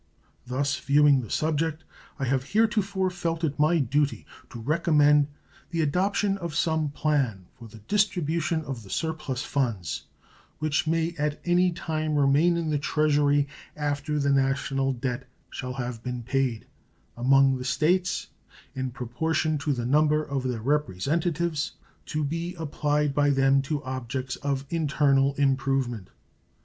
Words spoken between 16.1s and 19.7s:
paid, among the States, in proportion